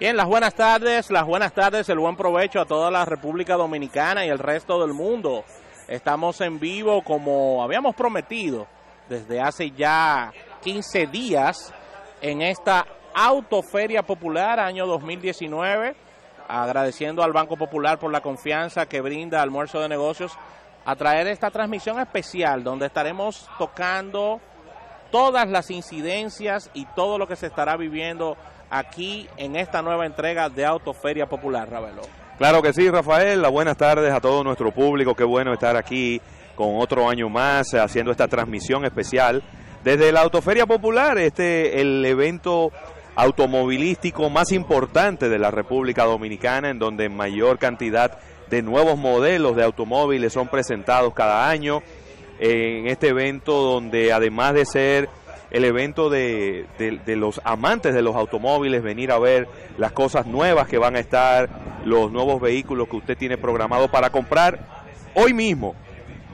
[0.00, 4.24] Bien, las buenas tardes, las buenas tardes, el buen provecho a toda la República Dominicana
[4.24, 5.44] y el resto del mundo.
[5.88, 8.66] Estamos en vivo como habíamos prometido
[9.10, 10.32] desde hace ya
[10.62, 11.74] 15 días
[12.22, 15.94] en esta Autoferia Popular año 2019,
[16.48, 20.32] agradeciendo al Banco Popular por la confianza que brinda Almuerzo de Negocios
[20.86, 24.40] a traer esta transmisión especial donde estaremos tocando
[25.10, 28.36] todas las incidencias y todo lo que se estará viviendo
[28.70, 32.02] aquí en esta nueva entrega de Autoferia Popular, Ravelo.
[32.38, 33.44] Claro que sí, Rafael.
[33.50, 35.14] Buenas tardes a todo nuestro público.
[35.14, 36.20] Qué bueno estar aquí
[36.54, 39.42] con otro año más haciendo esta transmisión especial
[39.84, 42.70] desde la Autoferia Popular, este el evento
[43.14, 48.18] automovilístico más importante de la República Dominicana, en donde mayor cantidad
[48.50, 51.82] de nuevos modelos de automóviles son presentados cada año.
[52.42, 55.08] En este evento donde además de ser
[55.50, 56.66] el evento de,
[57.06, 61.48] los amantes de los automóviles, venir a ver las cosas nuevas que van a estar,
[61.84, 64.60] los nuevos vehículos que usted tiene programado para comprar
[65.14, 65.74] hoy mismo.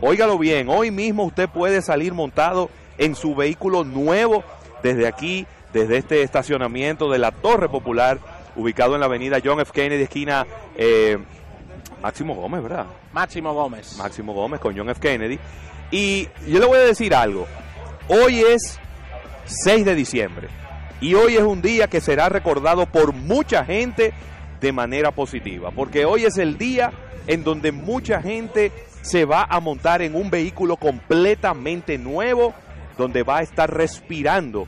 [0.00, 4.44] Óigalo bien, hoy mismo usted puede salir montado en su vehículo nuevo
[4.82, 8.18] desde aquí, desde este estacionamiento de la Torre Popular,
[8.56, 9.72] ubicado en la avenida John F.
[9.72, 11.18] Kennedy, esquina eh,
[12.00, 12.86] Máximo Gómez, ¿verdad?
[13.12, 13.96] Máximo Gómez.
[13.98, 15.00] Máximo Gómez con John F.
[15.00, 15.38] Kennedy.
[15.90, 17.46] Y yo le voy a decir algo.
[18.08, 18.78] Hoy es
[19.44, 20.48] 6 de diciembre.
[21.00, 24.12] Y hoy es un día que será recordado por mucha gente
[24.60, 26.92] de manera positiva, porque hoy es el día
[27.26, 32.52] en donde mucha gente se va a montar en un vehículo completamente nuevo,
[32.98, 34.66] donde va a estar respirando.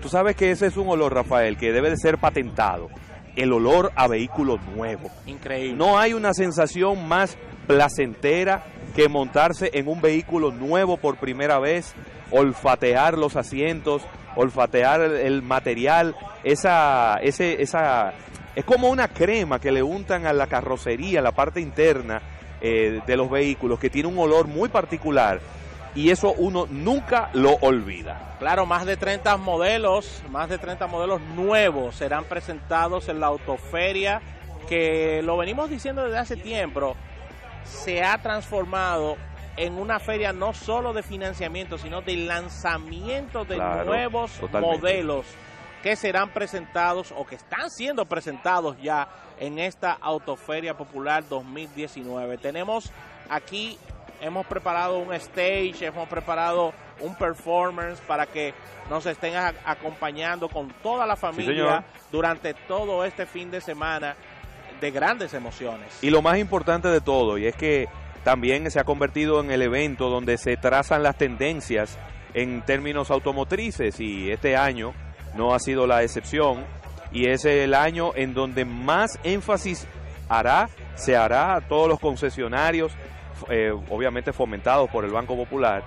[0.00, 2.88] Tú sabes que ese es un olor, Rafael, que debe de ser patentado.
[3.36, 5.10] El olor a vehículo nuevo.
[5.26, 5.76] Increíble.
[5.76, 8.64] No hay una sensación más placentera
[8.98, 11.94] que montarse en un vehículo nuevo por primera vez
[12.32, 14.02] olfatear los asientos,
[14.34, 18.12] olfatear el, material, esa, ese, esa,
[18.56, 22.20] es como una crema que le untan a la carrocería, la parte interna
[22.60, 25.38] eh, de los vehículos, que tiene un olor muy particular
[25.94, 28.34] y eso uno nunca lo olvida.
[28.40, 34.20] Claro, más de 30 modelos, más de 30 modelos nuevos serán presentados en la autoferia
[34.68, 36.96] que lo venimos diciendo desde hace tiempo,
[37.68, 39.16] se ha transformado
[39.56, 45.26] en una feria no solo de financiamiento, sino de lanzamiento de nuevos modelos
[45.82, 49.08] que serán presentados o que están siendo presentados ya
[49.38, 52.38] en esta Autoferia Popular 2019.
[52.38, 52.92] Tenemos
[53.28, 53.78] aquí,
[54.20, 58.54] hemos preparado un stage, hemos preparado un performance para que
[58.90, 64.16] nos estén acompañando con toda la familia durante todo este fin de semana
[64.80, 65.88] de grandes emociones.
[66.02, 67.88] Y lo más importante de todo, y es que
[68.24, 71.98] también se ha convertido en el evento donde se trazan las tendencias
[72.34, 74.92] en términos automotrices y este año
[75.34, 76.64] no ha sido la excepción
[77.10, 79.86] y es el año en donde más énfasis
[80.28, 82.92] hará, se hará a todos los concesionarios,
[83.48, 85.84] eh, obviamente fomentados por el Banco Popular,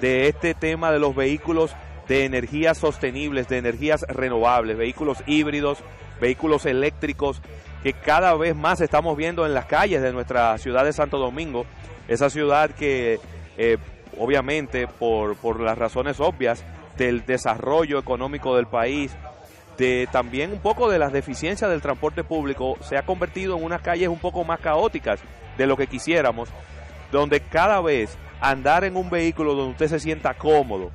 [0.00, 1.74] de este tema de los vehículos
[2.08, 5.78] de energías sostenibles, de energías renovables, vehículos híbridos,
[6.20, 7.42] vehículos eléctricos,
[7.82, 11.66] que cada vez más estamos viendo en las calles de nuestra ciudad de Santo Domingo,
[12.08, 13.18] esa ciudad que
[13.56, 13.78] eh,
[14.18, 16.64] obviamente por, por las razones obvias
[16.96, 19.12] del desarrollo económico del país,
[19.78, 23.80] de también un poco de las deficiencias del transporte público, se ha convertido en unas
[23.80, 25.20] calles un poco más caóticas
[25.56, 26.48] de lo que quisiéramos,
[27.10, 30.90] donde cada vez andar en un vehículo donde usted se sienta cómodo,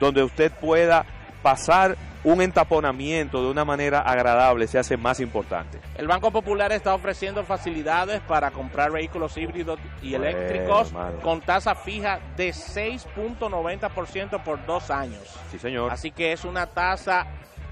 [0.00, 1.04] donde usted pueda
[1.42, 5.80] pasar un entaponamiento de una manera agradable se hace más importante.
[5.96, 12.20] El Banco Popular está ofreciendo facilidades para comprar vehículos híbridos y eléctricos con tasa fija
[12.36, 15.22] de 6.90% por dos años.
[15.50, 15.90] Sí, señor.
[15.90, 17.26] Así que es una tasa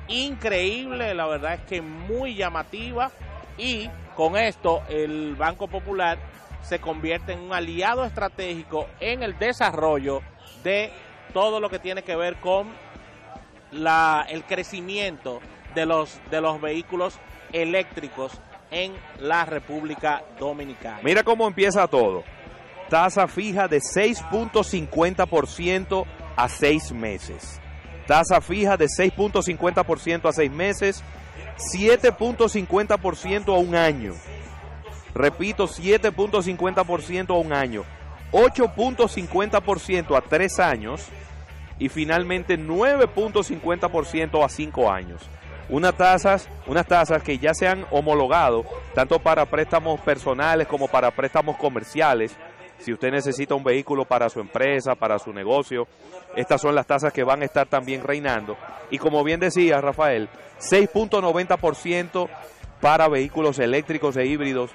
[0.09, 3.11] increíble, la verdad es que muy llamativa
[3.57, 6.19] y con esto el Banco Popular
[6.63, 10.23] se convierte en un aliado estratégico en el desarrollo
[10.65, 10.93] de
[11.33, 12.69] todo lo que tiene que ver con
[13.73, 15.41] la, el crecimiento
[15.75, 17.19] de los, de los vehículos
[17.53, 18.33] eléctricos
[18.71, 21.01] en la República Dominicana.
[21.03, 22.25] Mira cómo empieza todo.
[22.89, 26.05] Tasa fija de 6.50%
[26.37, 27.61] a 6 meses.
[28.07, 31.05] Tasa fija de 6.50% a 6 meses,
[31.77, 34.15] 7.50% a un año.
[35.15, 37.85] Repito, 7.50% a un año,
[38.33, 41.09] 8.50% a 3 años
[41.81, 45.23] y finalmente 9.50% a 5 años.
[45.69, 51.11] Unas tasas, unas tasas que ya se han homologado tanto para préstamos personales como para
[51.11, 52.37] préstamos comerciales.
[52.79, 55.87] Si usted necesita un vehículo para su empresa, para su negocio,
[56.37, 58.57] estas son las tasas que van a estar también reinando.
[58.91, 60.29] Y como bien decía Rafael,
[60.61, 62.29] 6.90%
[62.81, 64.71] para vehículos eléctricos e híbridos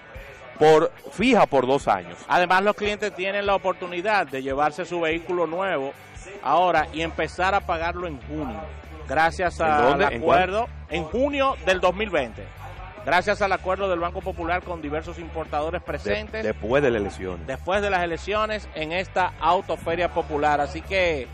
[0.58, 2.18] por fija por dos años.
[2.28, 5.92] Además, los clientes tienen la oportunidad de llevarse su vehículo nuevo
[6.44, 8.62] ahora y empezar a pagarlo en junio,
[9.08, 12.44] gracias al acuerdo en junio del 2020.
[13.06, 16.44] Gracias al acuerdo del Banco Popular con diversos importadores presentes.
[16.44, 17.46] después de las elecciones.
[17.46, 20.60] Después de las elecciones en esta autoferia popular.
[20.60, 21.28] Así que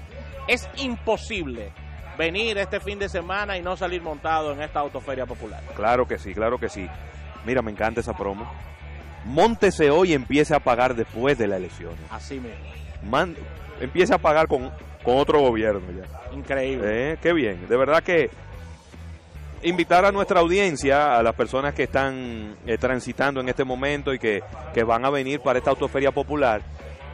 [0.50, 1.72] es imposible
[2.18, 5.62] venir este fin de semana y no salir montado en esta autoferia popular.
[5.74, 6.90] Claro que sí, claro que sí.
[7.46, 8.52] Mira, me encanta esa promo.
[9.24, 12.00] Móntese hoy y empiece a pagar después de las elecciones.
[12.10, 12.66] Así mismo.
[13.04, 13.36] Man,
[13.80, 14.72] empiece a pagar con,
[15.04, 16.36] con otro gobierno ya.
[16.36, 17.12] Increíble.
[17.14, 17.68] Eh, qué bien.
[17.68, 18.30] De verdad que
[19.64, 24.20] invitar a nuestra audiencia, a las personas que están eh, transitando en este momento y
[24.20, 24.42] que,
[24.86, 26.62] van a venir para esta autoferia popular.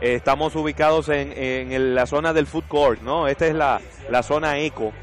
[0.01, 3.27] Eh, estamos ubicados en, en, la zona del food court, ¿no?
[3.27, 4.93] Esta es la, la zona eco,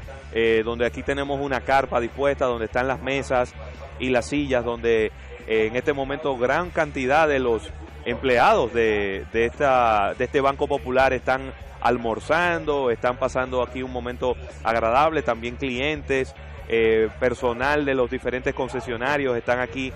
[0.65, 3.53] donde aquí tenemos una carpa dispuesta, donde están las mesas
[3.99, 5.13] y las sillas, donde
[5.47, 7.71] en este momento gran cantidad de los
[8.05, 14.35] empleados de, de, esta, de este Banco Popular están almorzando, están pasando aquí un momento
[14.63, 16.33] agradable, también clientes,
[16.67, 19.93] eh, personal de los diferentes concesionarios están aquí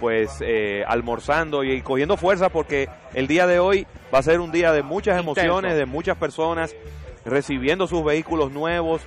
[0.00, 4.50] pues eh, almorzando y, cogiendo fuerza porque el día de hoy va a ser un
[4.50, 6.74] día de muchas emociones, de muchas personas
[7.24, 9.02] recibiendo sus vehículos nuevos,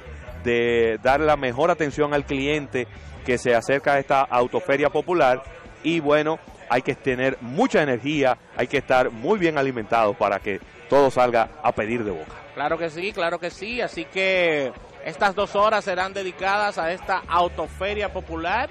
[0.46, 2.88] de dar la mejor atención al cliente
[3.26, 5.44] que se acerca a esta autoferia popular
[5.84, 6.40] y bueno,
[6.70, 11.50] hay que tener mucha energía, hay que estar muy bien alimentados para que todo salga
[11.64, 12.34] a pedir de boca.
[12.54, 14.72] Claro que sí, claro que sí, así que
[15.06, 18.70] estas dos horas serán dedicadas a esta autoferia popular,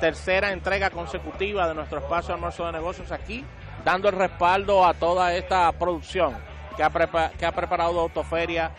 [0.00, 3.44] tercera entrega consecutiva de nuestro espacio almuerzo de negocios aquí,
[3.84, 6.36] dando el respaldo a toda esta producción
[6.76, 8.70] que ha, que ha preparado Autoferia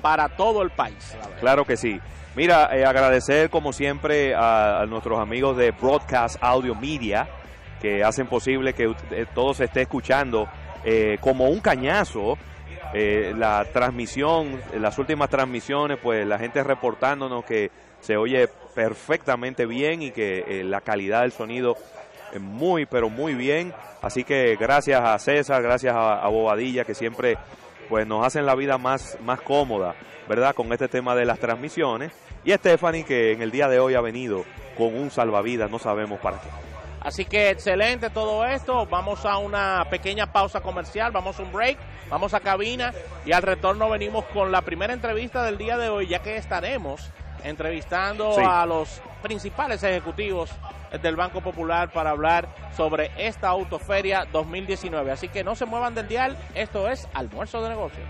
[0.00, 1.16] para todo el país.
[1.40, 2.00] Claro que sí.
[2.36, 7.28] Mira, eh, agradecer como siempre a, nuestros amigos de Broadcast Audio Media
[7.82, 10.48] que hacen posible que eh, todo se esté escuchando
[10.84, 12.38] eh, como un cañazo.
[12.92, 17.70] la transmisión, las últimas transmisiones, pues la gente reportándonos que
[18.00, 21.76] se oye perfectamente bien y que la calidad del sonido
[22.32, 23.72] es muy, pero muy bien.
[24.02, 27.38] Así que gracias a César, gracias a Bobadilla que siempre
[27.90, 29.96] pues nos hacen la vida más, más cómoda,
[30.28, 30.54] ¿verdad?
[30.54, 32.12] Con este tema de las transmisiones.
[32.44, 34.44] Y Stephanie que en el día de hoy ha venido
[34.78, 36.48] con un salvavidas, no sabemos para qué.
[37.00, 38.86] Así que excelente todo esto.
[38.86, 41.78] Vamos a una pequeña pausa comercial, vamos a un break,
[42.08, 42.94] vamos a cabina
[43.26, 47.10] y al retorno venimos con la primera entrevista del día de hoy, ya que estaremos
[47.44, 50.50] entrevistando a los principales ejecutivos
[51.02, 55.12] del Banco Popular para hablar sobre esta autoferia 2019.
[55.12, 58.06] Así que no se muevan del dial, esto es almuerzo de negocios.